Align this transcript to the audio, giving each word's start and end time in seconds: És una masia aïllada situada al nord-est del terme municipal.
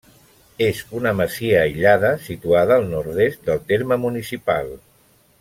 És 0.67 0.79
una 0.99 1.11
masia 1.19 1.59
aïllada 1.65 2.11
situada 2.29 2.79
al 2.81 2.89
nord-est 2.95 3.47
del 3.51 3.63
terme 3.75 3.99
municipal. 4.07 4.75